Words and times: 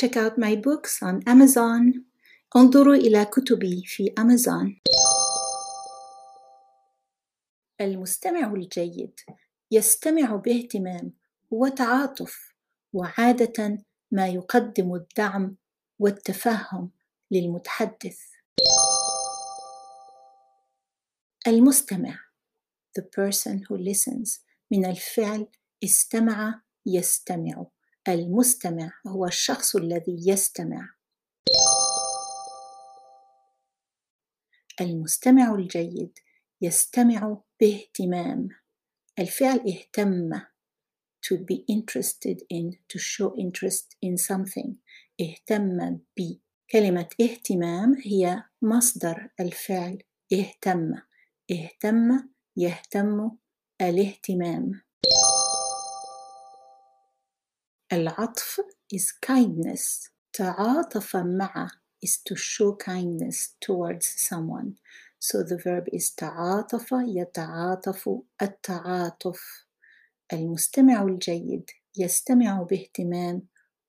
Check 0.00 0.16
out 0.16 0.38
my 0.38 0.56
books 0.56 1.02
on 1.02 1.20
Amazon. 1.28 2.04
انظروا 2.56 2.94
إلى 2.94 3.24
كتبي 3.24 3.82
في 3.86 4.14
أمازون. 4.18 4.80
المستمع 7.80 8.52
الجيد 8.52 9.20
يستمع 9.70 10.36
باهتمام 10.36 11.12
وتعاطف 11.50 12.54
وعادة 12.92 13.78
ما 14.10 14.28
يقدم 14.28 14.94
الدعم 14.94 15.56
والتفهم 15.98 16.90
للمتحدث. 17.30 18.18
المستمع 21.46 22.18
the 22.98 23.02
person 23.02 23.58
who 23.58 23.76
listens 23.76 24.40
من 24.70 24.86
الفعل 24.86 25.46
استمع 25.84 26.62
يستمع 26.86 27.66
المستمع 28.14 28.92
هو 29.06 29.26
الشخص 29.26 29.76
الذي 29.76 30.16
يستمع. 30.26 30.90
المستمع 34.80 35.54
الجيد 35.54 36.18
يستمع 36.60 37.36
باهتمام. 37.60 38.48
الفعل 39.18 39.58
اهتم 39.58 40.30
to 41.26 41.36
be 41.36 41.64
interested 41.68 42.38
in 42.52 42.78
to 42.88 42.98
show 42.98 43.34
interest 43.36 43.96
in 44.06 44.16
something. 44.16 44.70
اهتم 45.20 45.98
ب. 46.16 46.38
كلمة 46.70 47.08
اهتمام 47.20 47.96
هي 48.04 48.42
مصدر 48.62 49.28
الفعل 49.40 50.02
اهتم. 50.32 50.94
اهتم 51.50 52.28
يهتم 52.56 53.30
الاهتمام. 53.80 54.82
العطف 57.92 58.60
is 58.94 59.12
kindness. 59.26 60.10
تعاطف 60.32 61.16
مع 61.16 61.70
is 62.06 62.22
to 62.28 62.36
show 62.36 62.76
kindness 62.76 63.56
towards 63.60 64.06
someone. 64.06 64.76
So 65.18 65.42
the 65.42 65.58
verb 65.58 65.88
is 65.92 66.14
تعاطف 66.14 66.92
يتعاطف 66.92 68.10
التعاطف. 68.42 69.66
المستمع 70.32 71.02
الجيد 71.02 71.70
يستمع 71.96 72.62
باهتمام 72.62 73.42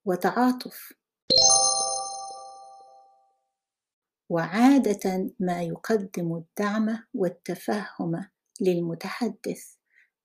وتعاطف. 0.05 0.93
وعادة 4.29 5.29
ما 5.39 5.61
يقدم 5.61 6.35
الدعم 6.35 7.03
والتفهم 7.13 8.29
للمتحدث. 8.61 9.75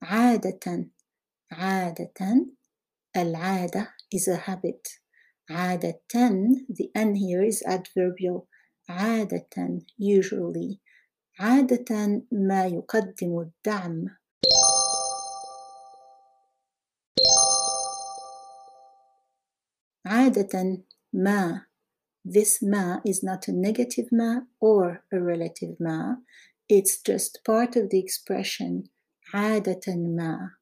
عادة 0.02 0.86
عادة 1.50 2.46
العادة 3.17 3.87
is 4.15 4.27
a 4.27 4.37
habit 4.37 5.01
عادة 5.49 6.01
the 6.69 6.89
n 6.95 7.15
here 7.15 7.43
is 7.43 7.63
adverbial 7.65 8.47
عادة 8.89 9.81
usually 9.99 10.79
عادة 11.39 12.21
ما 12.31 12.65
يقدم 12.65 13.39
الدعم 13.39 14.05
عادة 20.05 20.83
ما 21.13 21.65
this 22.25 22.61
ma 22.61 22.99
is 23.05 23.23
not 23.23 23.47
a 23.47 23.51
negative 23.51 24.09
ma 24.11 24.41
or 24.59 25.03
a 25.11 25.19
relative 25.19 25.75
ma 25.79 26.15
it's 26.69 27.01
just 27.01 27.43
part 27.45 27.75
of 27.75 27.89
the 27.89 27.99
expression 27.99 28.89
عادة 29.33 29.95
ما 29.95 30.54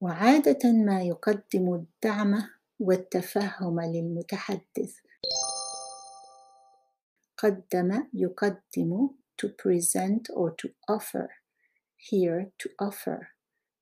وعادة 0.00 0.72
ما 0.72 1.02
يقدم 1.02 1.74
الدعم 1.74 2.42
والتفهم 2.80 3.80
للمتحدث. 3.80 4.94
قدم 7.38 8.06
يقدم 8.14 9.10
to 9.42 9.48
present 9.48 10.28
or 10.34 10.50
to 10.50 10.68
offer. 10.88 11.28
Here 11.96 12.50
to 12.58 12.70
offer. 12.80 13.26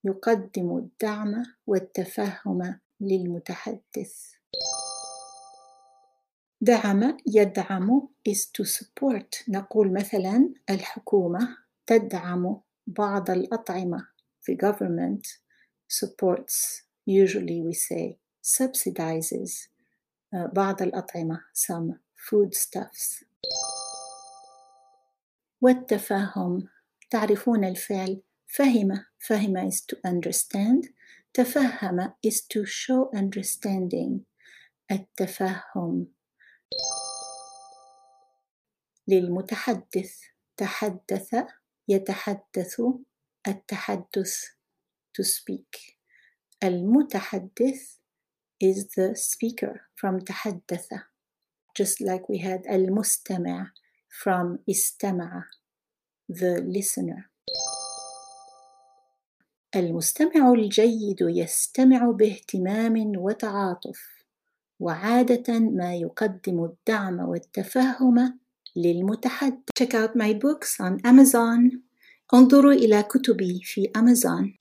يقدم 0.05 0.79
الدعم 0.79 1.43
والتفهم 1.67 2.81
للمتحدث. 3.01 4.33
دعم 6.61 7.17
يدعم 7.27 8.09
is 8.29 8.47
to 8.47 8.65
support. 8.65 9.45
نقول 9.49 9.93
مثلا 9.93 10.55
الحكومة 10.71 11.57
تدعم 11.87 12.61
بعض 12.87 13.31
الأطعمة 13.31 14.07
the 14.51 14.55
government 14.55 15.48
supports 15.88 16.84
usually 17.06 17.62
we 17.62 17.74
say 17.74 18.18
subsidizes 18.42 19.68
uh, 20.34 20.48
بعض 20.54 20.82
الأطعمة 20.82 21.40
some 21.54 22.00
foodstuffs 22.16 23.24
والتفهم 25.62 26.70
تعرفون 27.10 27.64
الفعل 27.64 28.22
فهم 28.48 29.06
فهم 29.20 29.70
is 29.70 29.82
to 29.82 29.98
understand 30.06 30.90
تفهم 31.34 32.14
is 32.28 32.42
to 32.42 32.66
show 32.66 33.10
understanding 33.16 34.26
التفهم 34.92 36.08
للمتحدث 39.08 40.22
تحدث 40.58 41.36
يتحدث 41.88 42.82
التحدث 43.48 44.46
To 45.19 45.25
speak. 45.25 45.99
المتحدث 46.65 47.99
is 48.65 48.85
the 48.85 49.15
speaker 49.15 49.81
from 49.97 50.21
تحدث. 50.21 50.89
Just 51.79 52.01
like 52.01 52.29
we 52.29 52.39
had 52.39 52.67
المستمع 52.67 53.71
from 54.23 54.59
استمع. 54.71 55.45
The 56.33 56.61
listener. 56.61 57.31
المستمع 59.77 60.53
الجيد 60.53 61.21
يستمع 61.21 62.11
باهتمام 62.11 63.13
وتعاطف. 63.17 64.25
وعادة 64.81 65.59
ما 65.59 65.95
يقدم 65.95 66.65
الدعم 66.65 67.21
والتفهم 67.21 68.39
للمتحدث. 68.77 69.59
Check 69.79 69.95
out 69.95 70.17
my 70.17 70.33
books 70.33 70.81
on 70.81 71.01
Amazon. 71.07 71.89
انظروا 72.35 72.73
إلى 72.73 73.03
كتبي 73.03 73.61
في 73.65 73.91
أمازون 73.97 74.59